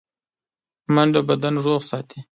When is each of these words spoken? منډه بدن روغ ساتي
منډه 0.93 1.21
بدن 1.29 1.55
روغ 1.65 1.81
ساتي 1.89 2.19